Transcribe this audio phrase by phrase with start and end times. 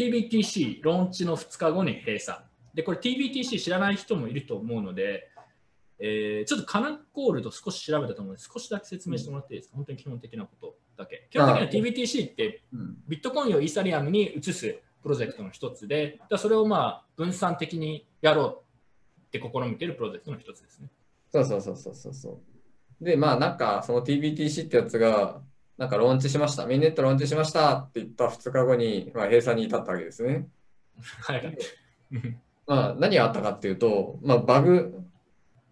[0.00, 2.38] TBTC ローンチの2日後に閉鎖。
[2.72, 5.28] で、これ TBTC 知らない人もいると思うので、
[5.98, 11.28] えー、ちょっとカナコールド少し調べたと思うので、少しだけ説明してもらっていいですか、本当に基本的なことだけ。
[11.30, 12.62] 基本的には TBTC って
[13.06, 18.64] ビットコインをイーサリアムに移すプロジェクトの一つで、だそれをまあ分散的にやろ
[19.22, 20.88] うって試みているプロジェクトの一つですね。
[21.30, 22.40] そうそうそうそうそ
[23.00, 25.42] うで、まあなんかその TBTC ってやつが、
[25.80, 30.46] なんかローンチしました、ミンネットローンチしましたって言った2日後に、まあ、閉鎖に至ったわけですね。
[31.22, 31.58] はい。
[32.66, 35.00] まあ何があったかっていうと、まあバグ、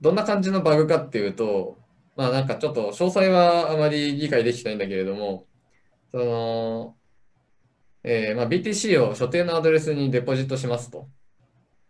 [0.00, 1.76] どんな感じのバグかっていうと、
[2.14, 5.48] まあなんかちょっと詳細はあまり理解できないんだけれども、
[6.12, 6.96] その、
[8.04, 11.08] えーまあ、BTC を所定のアドレスにデポジットしますと。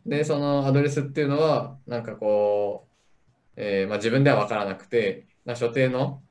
[0.06, 6.22] で、そのアドレスっていうのは、なんかこう、えーまあ、自分では分からなくて、所定の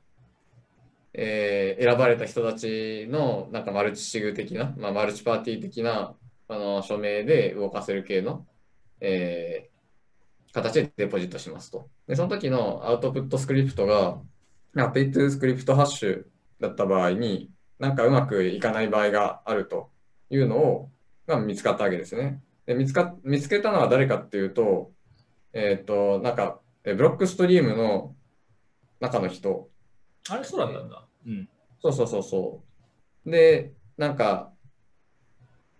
[1.18, 6.14] えー、選ばれた人たちのなんかマルチシグ的な、まあ、マルチパーティー的な
[6.46, 8.46] あの署名で動かせる系の、
[9.00, 11.88] えー、形でデポジットしますと。
[12.06, 14.20] で、その時のアウトプットスクリプトが、
[14.76, 16.24] あ Pay to Script Hash
[16.60, 19.90] だった場合に、なんかうまくいかない場合があると
[20.28, 20.90] いうのを、
[21.26, 22.42] が見つかったわけですね。
[22.66, 24.92] で見つか見つけたのは誰かっていうと、
[25.52, 28.14] えっ、ー、と、なんか、ブロックストリームの
[29.00, 29.68] 中の人。
[30.30, 31.04] あれ、そうだったんだ。
[31.26, 31.48] うん、
[31.80, 32.62] そうそうそうそ
[33.24, 33.30] う。
[33.30, 34.52] で、なんか、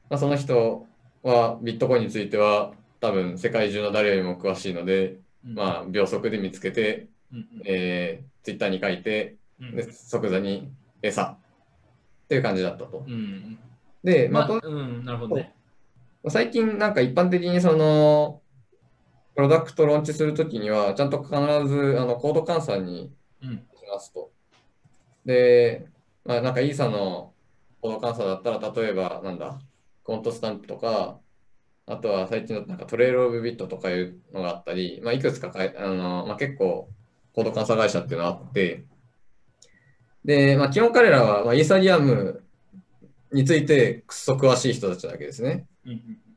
[0.08, 0.86] まあ、その人
[1.22, 10.70] はビットコインについては多分世界中の誰よりも詳しいので、うん、まあ秒速で見つけて、うん、えー、ツイッターに書いて、で即座に
[11.02, 11.38] 餌っ
[12.28, 13.04] ていう感じだったと。
[14.04, 15.54] で、まあ、まうん、なるほどね。
[16.28, 18.42] 最近なんか一般的にその
[19.34, 21.34] プロダクトローンチするときにはちゃんと必
[21.68, 23.48] ずあのコード換算にし
[23.92, 24.30] ますと。
[25.26, 25.86] で、
[26.24, 27.34] まあ、なんかイーサの
[27.82, 29.60] コード監査だったら、例えば、なんだ、
[30.04, 31.18] コントスタンプとか、
[31.84, 36.88] あとは最近のなんかトレイルオブビットとかいうのがあったり、まあ、いくつかかいあの、まあ、結構
[37.32, 38.84] コード監査会社っていうのがあって、
[40.24, 42.42] で、まあ、基本彼らは、まあ、イーサリアム
[43.32, 45.66] についてくっそ詳しい人たちだけですね。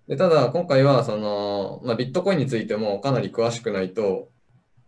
[0.08, 4.30] でただ、今回はその、まあ、ビットコインについてもかなり詳しくないと、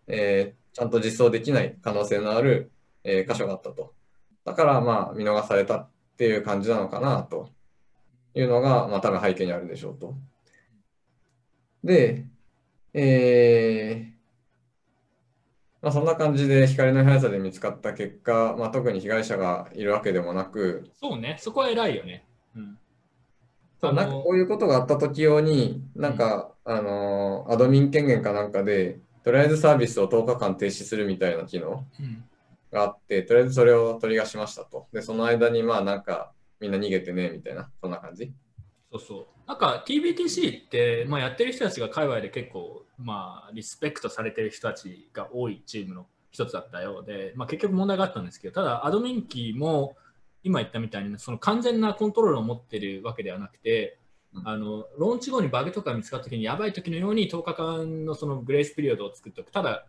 [0.08, 2.72] えー、ちゃんと実装できない可能性のある
[3.04, 3.94] えー、箇所があったと。
[4.46, 7.50] だからまあ見逃されたっていう感じなのかなと
[8.34, 10.16] いうのが、まあ多分背景にあるでしょうと。
[11.84, 12.26] で、
[12.94, 14.12] えー、
[15.82, 22.24] まあ、そんな感じで光の速さで見つかった結果、まあ、特に被害者がいるわけでもなく、そうね、そこは偉いよね。
[22.56, 22.78] うん、
[23.82, 31.84] なんかこういうことがあった時用に、なんか、うん、あのアドミン権限かなんかで、とりあえずサービスを10日間停止するみたいな機能
[32.72, 34.88] があって、とりあえずそれを取り出しましたと。
[34.94, 38.32] で、その間にまあなんかみんな逃げてねみたいな、そんな感じ。
[38.92, 39.26] そうそう。
[39.48, 49.98] なんか TBTC って、まあ、やってる人たちが界隈で結構、まあ、リスペクトされてる人たちが多いチームの一つだったようで、まあ、結局問題があったんですけど、ただアドミンキーも
[50.44, 53.98] 今言ったみたいにその完全なコントロールを持ってるわけではなくて、
[54.46, 59.52] あのローンチ後にバグとか見つかった時にやばい時のように10日間のそのグレースピリオドを作っておく。
[59.52, 59.86] ただ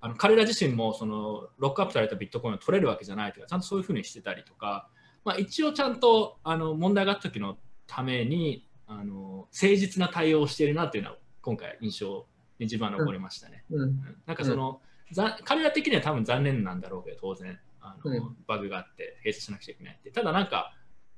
[0.00, 4.88] あの彼ら自身もそのロックアップされたビットコインを取れるわけじゃないとかちゃんとそういうふうにしてたりとか、
[5.24, 12.26] まあ、一応ちゃんとあの問題があった時のためにあの誠実な対応をしているなというのは今回印象
[12.58, 13.64] に一番残りましたね。
[13.70, 13.82] うん。
[13.82, 14.80] うん、なんかその、
[15.16, 20.10] うん、彼ら的には多分残念なんだろうけど当然あの、バグがあって閉鎖しなくちゃいけないって。
[20.10, 20.74] ただなんか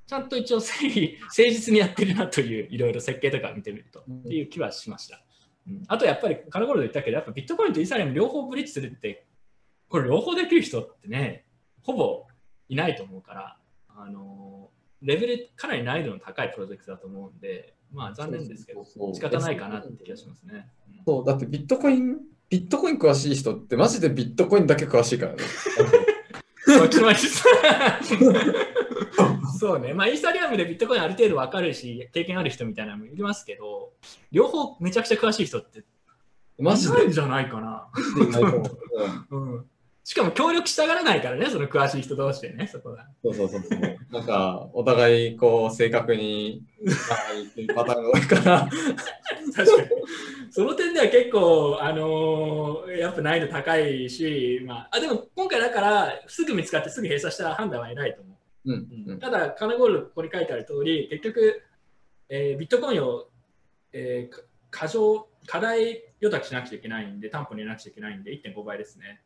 [0.06, 0.72] ちゃんと一応誠
[1.36, 5.22] 実にやってるなといういろいろ設計とか見てみると、っていう気はしました。
[5.88, 9.26] あとやっぱりカナゴールド言ったけど、やっぱビットコインとイーサリアム両方ブリッジするって、
[9.88, 11.44] これ両方できる人ってね、
[11.82, 12.26] ほぼ
[12.68, 13.56] いないと思うから、
[13.88, 14.70] あの
[15.02, 20.68] レベルかなり難易度の高いプロジェクトだと思うんで、まあ残念ですけど、仕方ないかなって気がしますね。
[21.06, 22.18] そう、だってビットコイン、
[22.48, 25.38] ビットコイン詳しい人ってマジでビットコインだけ詳しいからね。
[29.58, 33.77] そうね、まあ、イーサリアムでビットコインある程度分かるし、経験ある人みたいなのもいますけど、
[34.30, 35.84] 両方めちゃくちゃ詳しい人って、
[36.58, 37.10] マジで？
[37.10, 37.88] じゃないかな。
[39.30, 39.66] うん、
[40.04, 43.06] しかも協力したがらないからね、その詳しい人同士でね、そこが。
[43.22, 43.98] そうそうそうそう。
[44.10, 46.62] なんか、お互い、こう、正確に、
[47.76, 48.68] パターンが多いから。
[49.54, 49.88] 確かに。
[50.50, 58.34] その点では結構、あのー、やっぱ難易度高いし、まあ、あでも今回だから、すぐ見つかってすぐ閉鎖した判断は偉いと思
[58.64, 58.72] う。
[59.10, 61.62] うん、ただ、カナゴール、ここに書いてある通り、結局、
[62.30, 63.26] えー、ビットコインを、
[63.92, 69.22] えー、過剰、課題予託しなくちゃいけないんで、担保に入れなくちゃいけないんで、1.5倍ですね。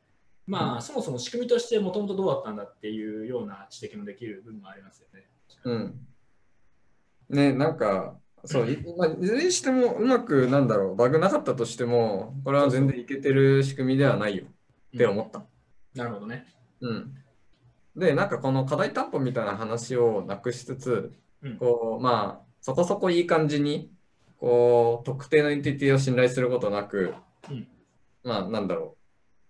[0.46, 5.28] まあ、うん、そもそも仕組みとしてもともとどうだったんだっていうような指摘もできる部分もありますよね。
[5.64, 6.06] うん。
[7.28, 14.44] ね、なんか、そう、 いまあ、いずれにしてもうまく、なんだろう、バグなかったとしても、これは全然いけてる仕組みではないよ
[14.94, 15.44] って思った。
[15.94, 16.46] なるほどね。
[16.80, 17.14] うん。
[17.96, 21.12] で、なんかこの課題担保みたいな話をなくしつつ、
[21.42, 23.90] うん、こう、まあ、そこそこいい感じに、
[24.42, 27.14] こう、特定のエンティティを信頼することなく、
[27.48, 27.68] うん、
[28.24, 28.96] まあ、なんだろ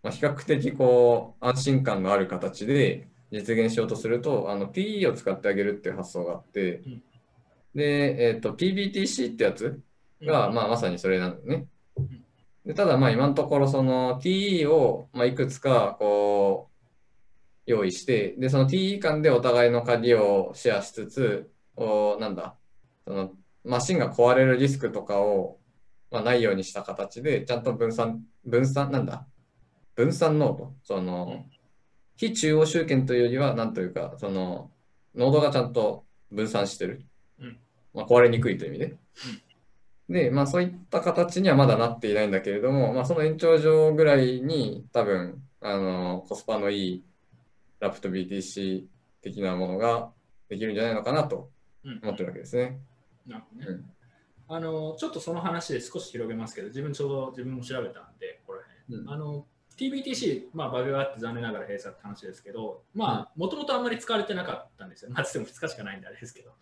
[0.02, 7.02] う、まあ、比較的こう、安心感のある形で実現しようとすると、あの、PE を使ってあげるっていう発想があって、うん、
[7.74, 9.80] で、えっ、ー、と、PBTC ってやつ
[10.20, 11.64] が、まあ、まさにそれなのね。
[12.66, 16.90] でただ、まあ、今のところ、その TE を、まあ、いくつか、こう、
[17.64, 22.56] 用意して、で、その TE 間でお互いの鍵をシェアしつつ、おなんだ、
[23.06, 23.32] その
[23.64, 25.58] マシンが壊れるリスクとかを、
[26.10, 29.26] まあ、ないようにした形で、ちゃんと分散、分散、なんだ、
[29.94, 31.44] 分散ノード、その、
[32.16, 34.70] 非中央集権というよりは、なんというか、その、
[35.14, 37.04] ノードがちゃんと分散してる。
[37.40, 37.58] うん、
[37.94, 38.96] まあ、壊れにくいという意味で。
[40.08, 47.04] うん、で、まあ、そういった形にはまだなっていないんだけれども、まあ、その延長上ぐらいに、多分、あの、コスパのいい
[47.80, 48.84] ラプト BTC
[49.22, 50.10] 的なものが
[50.48, 51.50] できるんじゃないのかなと
[51.84, 52.62] 思ってるわけですね。
[52.62, 52.80] うん、
[53.26, 53.66] なるほどね。
[53.68, 53.84] うん、
[54.48, 58.60] あのちょっとその話で少し広げますけど、自分ちょうど自分も調べたんで、これ、
[58.90, 59.46] うん、あの
[59.76, 65.10] TBTC、まあ、バグがあって残念ながら閉鎖って話ですけど、まあ、もともとあんまり使われてなかったんですよ。
[65.10, 66.52] まあ、つっても2日しかないんであれですけど。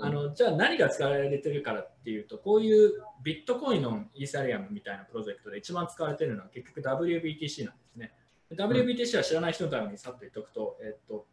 [0.00, 8.12] あのじゃあ何が使われてるからっていうと、こういうビットコインのイーサリアムみたいなプロジェクトで一番使われてるのは結局 WBTC なんですね。
[8.52, 11.26] WBTC は知らない人のためにさっと言っておくと、えっと、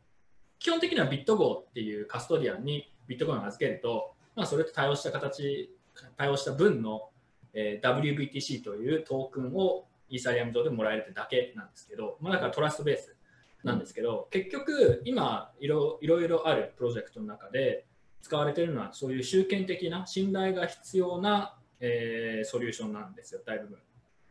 [0.60, 5.74] 基本的にはビット号っていうカストディアンにビットコインを預けると、まあ、それと対応した形、
[6.18, 7.10] 対応した分の、
[7.54, 13.16] えー、WBTC というトークンをイーサリアム上でもらえるってだけなんですけど、まあ、だからトラストベース
[13.64, 17.86] なんですけど、結局今いろいろあるプロジェクトの中で
[18.22, 23.80] 使われているのはそういう集権的な信頼が必要な、えー、ソリューションなんですよ、大部分。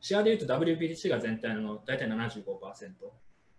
[0.01, 2.45] シェアでいうと WBTC が全体の大体75%。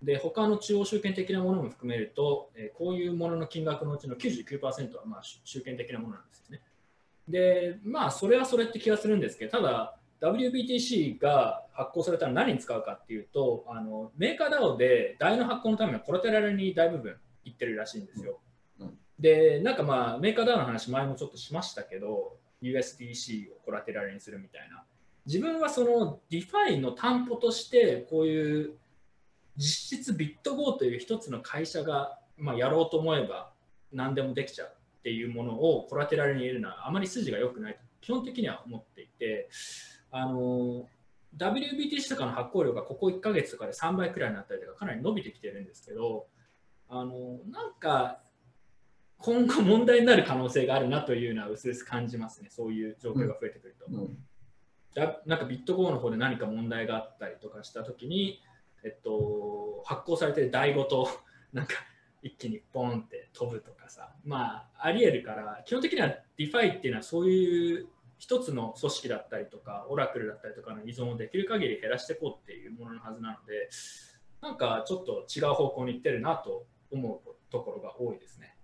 [0.01, 6.62] で、他の中央集権的なものも含めると、えー、こういうものの金額のうちの99%はまあ集権的なものなんですよね。
[7.27, 18.39] で、まあ、それはそれって気がするんですけど、ただ、WBTC が発行されたら何に使うかっていうと、あのメーカー DAO で代の発行のためのコラテラルに大部分いってるらしいんですよ。
[18.80, 24.83] うん、で、なんかまあ、メーカー DAO の話、前もちょっとしましたけど、USDC をコラテラルにするみたいな。
[25.25, 28.74] 自分はその DeFi の担保としてこういう
[29.57, 33.52] 実質ビット GO という一つの会社が、まあ、やろうと思えば
[33.92, 39.50] 何でもできちゃうっていうものをコラテラルに入れるのはあまり筋が良くないと基本的には思っていて
[40.12, 40.88] あの
[41.38, 46.28] WBTC とかの発行量がここ1ヶ月とかで3倍くらいになったりとかかなり伸びてきてるんですけど
[46.90, 48.19] あのなんか
[49.18, 52.50] 今後問題になる可能性があるなというのはうすうす感じますね。
[52.52, 53.86] そういう状況が増えてくると。
[53.88, 53.96] うん。
[53.96, 54.18] うん。
[55.25, 58.42] なんかビットコーの方で何か問題があったりとかしたときに、
[58.85, 61.09] えっと、発行されてる台ごと
[61.51, 61.75] なんか
[62.21, 67.87] 一気にポンって飛ぶとかさ、まあ、ありえるから、基本的には DeFi っていうのはそういう
[68.17, 73.69] 一つの組織だったりとか、オラクルだったりとかの依存をできる限り減らしていこうっていうもののはずなので、
[74.41, 78.55] なんかちょっと違う方向に行ってるなと思うところが多いですね。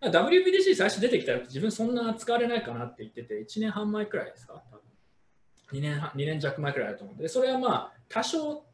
[0.00, 4.62] WBDC 最初出てきたら自分そんな使われないかなって言ってて、1年半前くらいですか？
[4.70, 4.85] 多分。
[5.72, 8.64] 2, 年2年弱前くらいだと思うんで、それはまあ多少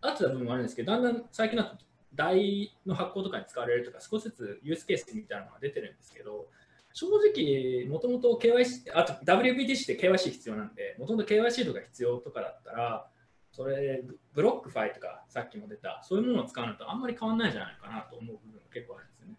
[0.00, 1.76] あってた部分もあるんですけど、だんだん最近だと
[2.14, 6.48] 台の発行とかに使われるとか、少しずつユースケースみたいなのが出てるんですけど、
[6.92, 13.06] 正直、もともと KYC、あと WBDC って KYC 必要なんで、もともと KYC とか必要とかだったら、
[13.52, 14.02] それ、
[14.34, 19.34] BlockFi とか、さっきも出た、そういうものを使うのとあんまり変わらないじゃないかなと思う部分が結構あるんですよね。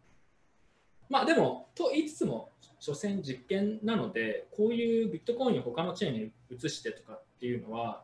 [1.10, 2.52] まあでも、と言いつつも、
[2.84, 8.04] 所詮実験なので、こういうビットコインを他のチェーンに移してとかっていうのは、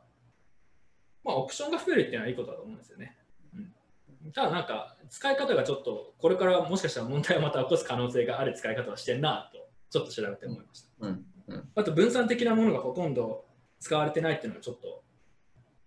[1.21, 3.17] まあオプションが増えるっていうのはいいことだと思うんですよね。
[3.53, 11.07] うん、ただなんか、使い方がちょっと、これからもしかしたら問題をまた起こす可能性がある使い方をしてんなと、ちょっと調べて思いました。
[11.07, 13.43] うんうん、あと分散的なものがほとんど
[13.81, 15.03] 使われてないっていうのはちょっと、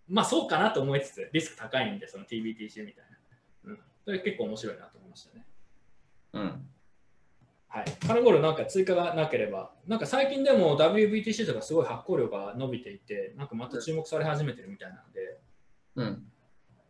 [0.06, 3.04] まあそうかなと思いつつ、リスク高いんで、その TBTC みたい
[3.64, 3.70] な。
[3.70, 5.46] うん、それ結構面白いなと思いましたね。
[7.74, 15.40] うんはい、金頃なんか追加がなければ、なんか最近でも WBTC とかすごい発行量が伸びていて、なんかまた注目され始めてるみたいなので、
[15.96, 16.26] うん。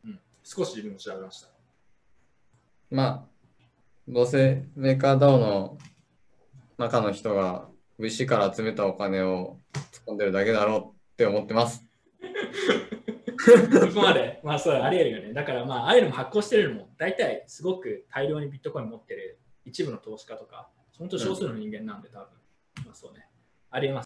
[0.05, 1.49] うん、少し自分も調べました。
[2.91, 3.23] まあ、
[4.09, 5.79] どうせメーカー DAO の
[6.79, 7.69] 中の人が
[8.01, 11.87] VC から集めたお金を突っ込んでるだけだろうって思ってます。
[13.39, 15.33] そこまで、まあそう、ありえるよね。
[15.33, 22.29] だからまあ、ああいうのも発行してるのも、大体すごく大量にビットコイン持ってる一部の投資家とか本当少数の人間なんで多分、
[22.87, 23.27] まあそうね。
[23.71, 24.01] ありえます。